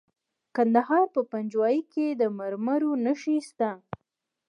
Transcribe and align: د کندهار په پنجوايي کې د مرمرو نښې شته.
د 0.03 0.03
کندهار 0.55 1.05
په 1.15 1.21
پنجوايي 1.31 1.81
کې 1.93 2.05
د 2.19 2.23
مرمرو 2.37 2.91
نښې 3.05 3.37
شته. 3.47 3.71